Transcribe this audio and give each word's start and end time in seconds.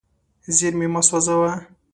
زیرمې 0.55 0.87
مه 0.93 1.01
سوځوه. 1.07 1.51